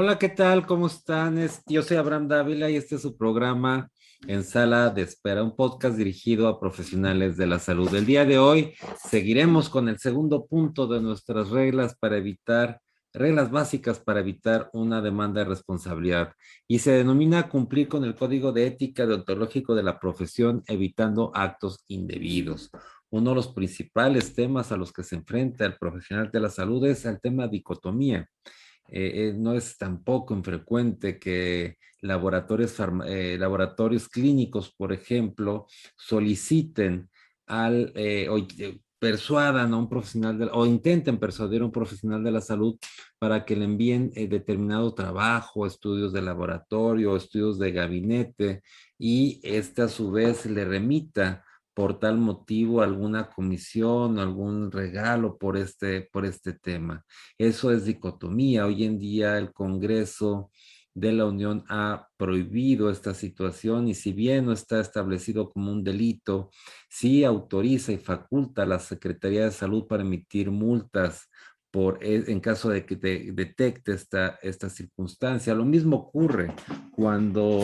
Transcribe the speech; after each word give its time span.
Hola, 0.00 0.16
¿qué 0.16 0.28
tal? 0.28 0.64
¿Cómo 0.64 0.86
están? 0.86 1.44
Yo 1.66 1.82
soy 1.82 1.96
Abraham 1.96 2.28
Dávila 2.28 2.70
y 2.70 2.76
este 2.76 2.94
es 2.94 3.02
su 3.02 3.16
programa 3.16 3.90
en 4.28 4.44
Sala 4.44 4.90
de 4.90 5.02
Espera, 5.02 5.42
un 5.42 5.56
podcast 5.56 5.96
dirigido 5.96 6.46
a 6.46 6.60
profesionales 6.60 7.36
de 7.36 7.48
la 7.48 7.58
salud. 7.58 7.92
El 7.92 8.06
día 8.06 8.24
de 8.24 8.38
hoy 8.38 8.74
seguiremos 9.10 9.68
con 9.68 9.88
el 9.88 9.98
segundo 9.98 10.46
punto 10.46 10.86
de 10.86 11.00
nuestras 11.00 11.50
reglas 11.50 11.96
para 11.98 12.16
evitar, 12.16 12.80
reglas 13.12 13.50
básicas 13.50 13.98
para 13.98 14.20
evitar 14.20 14.70
una 14.72 15.02
demanda 15.02 15.40
de 15.40 15.48
responsabilidad 15.48 16.32
y 16.68 16.78
se 16.78 16.92
denomina 16.92 17.48
cumplir 17.48 17.88
con 17.88 18.04
el 18.04 18.14
código 18.14 18.52
de 18.52 18.68
ética 18.68 19.04
deontológico 19.04 19.74
de 19.74 19.82
la 19.82 19.98
profesión 19.98 20.62
evitando 20.68 21.32
actos 21.34 21.84
indebidos. 21.88 22.70
Uno 23.10 23.30
de 23.30 23.36
los 23.36 23.48
principales 23.48 24.32
temas 24.32 24.70
a 24.70 24.76
los 24.76 24.92
que 24.92 25.02
se 25.02 25.16
enfrenta 25.16 25.66
el 25.66 25.76
profesional 25.76 26.30
de 26.30 26.38
la 26.38 26.50
salud 26.50 26.86
es 26.86 27.04
el 27.04 27.20
tema 27.20 27.48
dicotomía 27.48 28.28
eh, 28.88 29.28
eh, 29.28 29.34
no 29.36 29.54
es 29.54 29.76
tampoco 29.76 30.34
infrecuente 30.34 31.18
que 31.18 31.76
laboratorios, 32.00 32.74
eh, 33.06 33.36
laboratorios 33.38 34.08
clínicos, 34.08 34.72
por 34.74 34.92
ejemplo, 34.92 35.66
soliciten 35.96 37.10
al, 37.46 37.92
o 38.30 38.46
persuadan 38.98 39.72
a 39.72 39.76
un 39.76 39.88
profesional 39.88 40.50
o 40.52 40.66
intenten 40.66 41.18
persuadir 41.18 41.62
a 41.62 41.66
un 41.66 41.72
profesional 41.72 42.22
de 42.24 42.30
la 42.30 42.40
salud 42.40 42.76
para 43.18 43.44
que 43.44 43.56
le 43.56 43.64
envíen 43.64 44.10
determinado 44.10 44.92
trabajo, 44.94 45.66
estudios 45.66 46.12
de 46.12 46.22
laboratorio, 46.22 47.16
estudios 47.16 47.58
de 47.58 47.72
gabinete 47.72 48.62
y 48.98 49.40
este 49.42 49.82
a 49.82 49.88
su 49.88 50.10
vez 50.10 50.46
le 50.46 50.64
remita 50.64 51.44
por 51.78 52.00
tal 52.00 52.18
motivo 52.18 52.82
alguna 52.82 53.30
comisión, 53.30 54.18
algún 54.18 54.72
regalo 54.72 55.38
por 55.38 55.56
este, 55.56 56.08
por 56.12 56.26
este 56.26 56.52
tema. 56.52 57.04
Eso 57.38 57.70
es 57.70 57.84
dicotomía. 57.84 58.66
Hoy 58.66 58.82
en 58.82 58.98
día 58.98 59.38
el 59.38 59.52
Congreso 59.52 60.50
de 60.92 61.12
la 61.12 61.24
Unión 61.24 61.64
ha 61.68 62.08
prohibido 62.16 62.90
esta 62.90 63.14
situación 63.14 63.86
y 63.86 63.94
si 63.94 64.12
bien 64.12 64.46
no 64.46 64.52
está 64.54 64.80
establecido 64.80 65.50
como 65.50 65.70
un 65.70 65.84
delito, 65.84 66.50
sí 66.90 67.22
autoriza 67.22 67.92
y 67.92 67.98
faculta 67.98 68.64
a 68.64 68.66
la 68.66 68.80
Secretaría 68.80 69.44
de 69.44 69.52
Salud 69.52 69.86
para 69.86 70.02
emitir 70.02 70.50
multas 70.50 71.28
por, 71.70 71.98
e, 72.02 72.24
en 72.28 72.40
caso 72.40 72.70
de 72.70 72.84
que 72.84 72.96
te 72.96 73.30
detecte 73.32 73.92
esta, 73.92 74.38
esta 74.42 74.68
circunstancia. 74.70 75.54
Lo 75.54 75.64
mismo 75.64 75.96
ocurre 75.96 76.54
cuando 76.92 77.60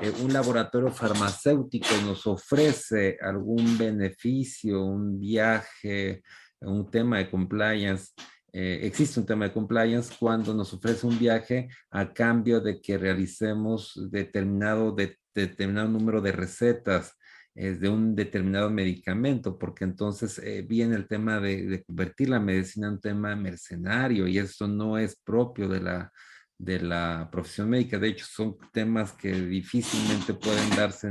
eh, 0.00 0.12
un 0.22 0.32
laboratorio 0.32 0.90
farmacéutico 0.90 1.88
nos 2.04 2.26
ofrece 2.26 3.18
algún 3.20 3.78
beneficio, 3.78 4.84
un 4.84 5.18
viaje, 5.18 6.22
un 6.60 6.90
tema 6.90 7.18
de 7.18 7.30
compliance. 7.30 8.12
Eh, 8.52 8.80
existe 8.82 9.20
un 9.20 9.26
tema 9.26 9.46
de 9.46 9.52
compliance 9.52 10.14
cuando 10.18 10.54
nos 10.54 10.72
ofrece 10.72 11.06
un 11.06 11.18
viaje 11.18 11.68
a 11.90 12.12
cambio 12.12 12.60
de 12.60 12.80
que 12.80 12.98
realicemos 12.98 14.08
determinado, 14.10 14.92
de, 14.92 15.18
determinado 15.34 15.88
número 15.88 16.20
de 16.20 16.32
recetas 16.32 17.14
de 17.58 17.88
un 17.88 18.14
determinado 18.14 18.70
medicamento, 18.70 19.58
porque 19.58 19.84
entonces 19.84 20.38
eh, 20.38 20.62
viene 20.62 20.94
el 20.94 21.08
tema 21.08 21.40
de, 21.40 21.82
convertir 21.84 22.28
la 22.28 22.38
medicina 22.38 22.86
en 22.86 22.94
un 22.94 23.00
tema 23.00 23.34
mercenario 23.34 24.28
y 24.28 24.38
eso 24.38 24.68
no 24.68 24.96
es 24.96 25.16
propio 25.16 25.68
de 25.68 25.80
la, 25.80 26.12
de 26.56 26.80
la 26.80 27.28
profesión 27.32 27.70
médica. 27.70 27.98
De 27.98 28.08
hecho, 28.08 28.26
son 28.26 28.56
temas 28.72 29.12
que 29.12 29.32
difícilmente 29.32 30.34
pueden 30.34 30.70
darse 30.70 31.10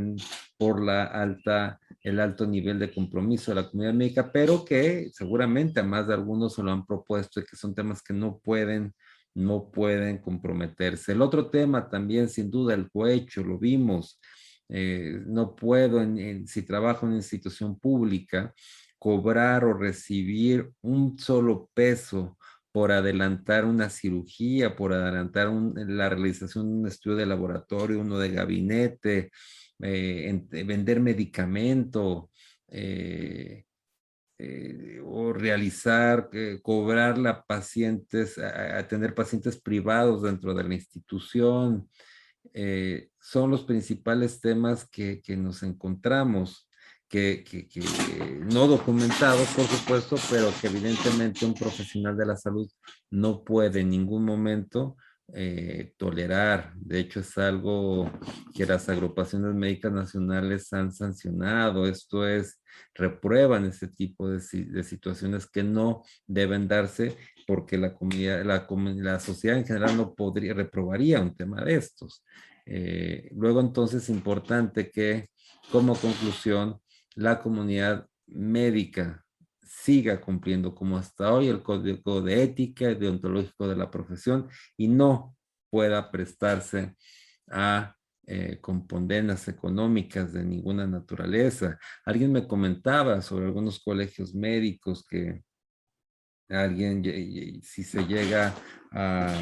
por 0.57 0.81
la 0.81 1.03
alta, 1.03 1.81
el 2.01 2.19
alto 2.19 2.47
nivel 2.47 2.79
de 2.79 2.93
compromiso 2.93 3.51
de 3.51 3.61
la 3.61 3.69
comunidad 3.69 3.93
médica, 3.93 4.31
pero 4.31 4.63
que 4.63 5.09
seguramente 5.11 5.81
a 5.81 5.83
más 5.83 6.07
de 6.07 6.13
algunos 6.13 6.55
se 6.55 6.63
lo 6.63 6.71
han 6.71 6.85
propuesto 6.85 7.41
y 7.41 7.43
que 7.45 7.57
son 7.57 7.75
temas 7.75 8.01
que 8.01 8.13
no 8.13 8.39
pueden 8.39 8.93
no 9.37 9.69
pueden 9.71 10.17
comprometerse. 10.17 11.11
El 11.11 11.21
otro 11.21 11.49
tema 11.51 11.89
también, 11.89 12.27
sin 12.27 12.49
duda, 12.49 12.73
el 12.73 12.89
cohecho, 12.89 13.43
lo 13.43 13.59
vimos, 13.59 14.19
eh, 14.69 15.21
no 15.25 15.55
puedo, 15.55 16.01
si 16.45 16.63
trabajo 16.63 17.05
en 17.05 17.09
una 17.09 17.19
institución 17.19 17.79
pública, 17.79 18.53
cobrar 18.99 19.63
o 19.63 19.73
recibir 19.73 20.71
un 20.81 21.17
solo 21.17 21.69
peso 21.73 22.37
por 22.71 22.91
adelantar 22.91 23.65
una 23.65 23.89
cirugía, 23.89 24.75
por 24.75 24.93
adelantar 24.93 25.49
la 25.51 26.09
realización 26.09 26.67
de 26.67 26.79
un 26.79 26.87
estudio 26.87 27.17
de 27.17 27.25
laboratorio, 27.25 28.01
uno 28.01 28.19
de 28.19 28.31
gabinete, 28.31 29.31
eh, 29.79 30.43
vender 30.65 30.99
medicamento 30.99 32.29
eh, 32.67 33.63
o 35.03 35.33
realizar, 35.33 36.29
cobrar 36.61 37.25
a 37.25 37.43
pacientes, 37.43 38.37
atender 38.37 39.15
pacientes 39.15 39.59
privados 39.59 40.21
dentro 40.21 40.53
de 40.53 40.63
la 40.63 40.75
institución, 40.75 41.89
eh, 42.53 43.09
son 43.19 43.51
los 43.51 43.63
principales 43.63 44.39
temas 44.41 44.87
que, 44.89 45.21
nos 45.37 45.63
encontramos, 45.63 46.69
que, 47.07 47.43
no 48.51 48.67
documentados, 48.67 49.47
por 49.49 49.65
supuesto, 49.65 50.15
pero 50.29 50.51
que 50.59 50.67
evidentemente 50.67 51.45
un 51.45 51.53
profesional 51.53 52.17
de 52.17 52.25
la 52.25 52.35
salud 52.35 52.69
no 53.09 53.43
puede 53.43 53.81
en 53.81 53.89
ningún 53.89 54.25
momento 54.25 54.97
eh, 55.33 55.93
tolerar. 55.97 56.73
De 56.75 56.99
hecho, 56.99 57.19
es 57.19 57.37
algo 57.37 58.09
que 58.53 58.65
las 58.65 58.87
agrupaciones 58.87 59.53
médicas 59.55 59.91
nacionales 59.91 60.71
han 60.71 60.93
sancionado. 60.93 61.85
Esto 61.85 62.27
es, 62.27 62.61
reprueban 62.93 63.65
este 63.65 63.87
tipo 63.87 64.29
de, 64.29 64.39
de 64.39 64.83
situaciones 64.83 65.45
que 65.47 65.63
no 65.63 66.03
deben 66.27 66.67
darse 66.67 67.17
porque 67.47 67.77
la 67.77 67.95
comunidad, 67.95 68.43
la, 68.43 68.67
la 68.97 69.19
sociedad 69.21 69.57
en 69.57 69.65
general 69.65 69.95
no 69.95 70.13
podría, 70.13 70.53
reprobaría 70.53 71.21
un 71.21 71.33
tema 71.33 71.63
de 71.63 71.75
estos. 71.75 72.23
Eh, 72.65 73.29
luego 73.31 73.61
entonces 73.61 74.03
es 74.03 74.09
importante 74.09 74.91
que 74.91 75.29
como 75.71 75.95
conclusión 75.95 76.77
la 77.15 77.39
comunidad 77.39 78.05
médica 78.27 79.25
siga 79.61 80.19
cumpliendo 80.19 80.75
como 80.75 80.97
hasta 80.97 81.33
hoy 81.33 81.47
el 81.47 81.63
código 81.63 82.21
de 82.21 82.43
ética 82.43 82.91
y 82.91 82.95
deontológico 82.95 83.69
de 83.69 83.77
la 83.77 83.89
profesión 83.89 84.49
y 84.75 84.89
no 84.89 85.37
pueda 85.69 86.11
prestarse 86.11 86.95
a 87.49 87.95
eh, 88.25 88.59
con 88.59 88.85
condenas 88.85 89.47
económicas 89.47 90.33
de 90.33 90.43
ninguna 90.43 90.85
naturaleza. 90.85 91.79
Alguien 92.03 92.33
me 92.33 92.45
comentaba 92.45 93.21
sobre 93.21 93.45
algunos 93.45 93.79
colegios 93.79 94.35
médicos 94.35 95.05
que 95.07 95.43
alguien, 96.49 97.03
si 97.63 97.83
se 97.83 98.05
llega 98.05 98.53
a, 98.91 99.33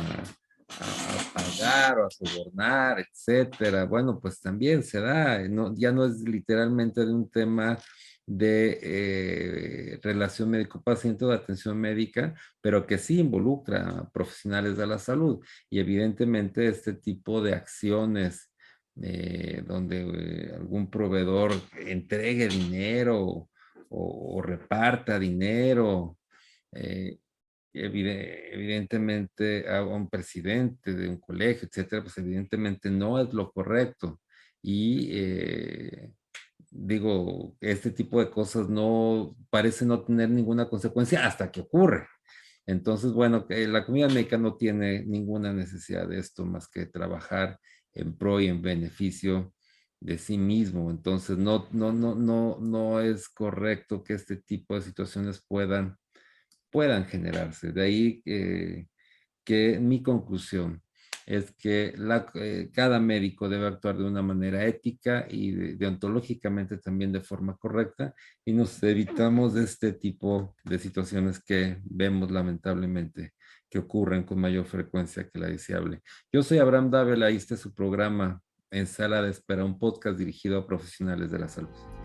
pagar 1.34 2.00
o 2.00 2.08
a 2.08 2.10
sobornar, 2.10 3.00
etcétera, 3.00 3.86
bueno, 3.86 4.20
pues 4.20 4.42
también 4.42 4.84
se 4.84 5.00
da, 5.00 5.42
ya 5.76 5.92
no 5.92 6.06
es 6.06 6.22
literalmente 6.22 7.06
de 7.06 7.14
un 7.14 7.30
tema 7.30 7.78
de 8.26 8.80
eh, 8.82 10.00
relación 10.02 10.50
médico-paciente 10.50 11.26
o 11.26 11.30
de 11.30 11.36
atención 11.36 11.80
médica, 11.80 12.34
pero 12.62 12.88
que 12.88 12.98
sí 12.98 13.20
involucra 13.20 13.88
a 13.88 14.10
profesionales 14.10 14.78
de 14.78 14.88
la 14.88 14.98
salud. 14.98 15.46
Y 15.70 15.80
evidentemente 15.80 16.68
este 16.68 16.94
tipo 16.94 17.42
de 17.42 17.54
acciones 17.54 18.52
eh, 19.02 19.64
donde 19.68 20.02
eh, 20.02 20.54
algún 20.56 20.90
proveedor 20.90 21.52
entregue 21.78 22.48
dinero 22.48 23.50
o 23.90 24.42
reparta 24.42 25.20
dinero 25.20 26.18
eh, 26.76 27.20
evidentemente 27.74 29.70
a 29.70 29.84
un 29.84 30.10
presidente 30.10 30.94
de 30.94 31.10
un 31.10 31.20
colegio, 31.20 31.68
etcétera, 31.68 32.04
pues 32.04 32.18
evidentemente 32.18 32.90
no 32.90 33.20
es 33.20 33.34
lo 33.34 33.52
correcto. 33.52 34.22
Y 34.62 35.10
eh, 35.12 36.12
digo, 36.72 37.56
este 37.62 37.92
tipo 37.92 38.20
de 38.20 38.30
cosas 38.30 38.70
no 38.70 39.36
parece 39.50 39.86
no 39.86 40.04
tener 40.04 40.30
ninguna 40.30 40.70
consecuencia 40.70 41.26
hasta 41.26 41.52
que 41.52 41.62
ocurre. 41.62 42.08
Entonces, 42.66 43.12
bueno, 43.14 43.46
la 43.50 43.86
comunidad 43.86 44.12
médica 44.12 44.38
no 44.38 44.56
tiene 44.56 45.06
ninguna 45.06 45.54
necesidad 45.54 46.08
de 46.08 46.20
esto 46.20 46.46
más 46.46 46.68
que 46.68 46.86
trabajar 46.88 47.60
en 47.94 48.18
pro 48.18 48.42
y 48.42 48.48
en 48.48 48.62
beneficio 48.62 49.54
de 50.00 50.18
sí 50.18 50.38
mismo. 50.38 50.90
Entonces, 50.90 51.38
no, 51.38 51.68
no, 51.72 51.94
no, 51.94 52.16
no, 52.16 52.58
no 52.60 53.02
es 53.02 53.30
correcto 53.30 54.04
que 54.04 54.14
este 54.14 54.38
tipo 54.38 54.76
de 54.76 54.82
situaciones 54.82 55.44
puedan 55.48 55.98
puedan 56.76 57.06
generarse. 57.06 57.72
De 57.72 57.82
ahí 57.82 58.22
que 59.46 59.80
mi 59.80 60.04
conclusión 60.04 60.82
es 61.26 61.54
que 61.54 61.96
eh, 62.36 62.70
cada 62.74 63.00
médico 63.00 63.48
debe 63.48 63.68
actuar 63.68 63.98
de 63.98 64.04
una 64.04 64.22
manera 64.22 64.66
ética 64.66 65.26
y 65.30 65.52
deontológicamente 65.52 66.78
también 66.78 67.14
de 67.14 67.22
forma 67.22 67.56
correcta 67.56 68.14
y 68.44 68.52
nos 68.52 68.84
evitamos 68.84 69.56
este 69.56 69.94
tipo 69.94 70.54
de 70.66 70.78
situaciones 70.78 71.42
que 71.42 71.78
vemos 71.86 72.30
lamentablemente 72.30 73.32
que 73.70 73.80
ocurren 73.80 74.24
con 74.24 74.40
mayor 74.40 74.66
frecuencia 74.66 75.30
que 75.30 75.40
la 75.40 75.48
deseable. 75.48 76.02
Yo 76.30 76.44
soy 76.44 76.58
Abraham 76.58 76.92
Dávila 76.92 77.32
y 77.32 77.38
este 77.38 77.54
es 77.54 77.62
su 77.62 77.74
programa 77.74 78.42
en 78.70 78.86
Sala 78.86 79.22
de 79.22 79.32
Espera, 79.32 79.64
un 79.64 79.80
podcast 79.80 80.20
dirigido 80.20 80.60
a 80.60 80.68
profesionales 80.68 81.32
de 81.32 81.40
la 81.40 81.48
salud. 81.48 82.05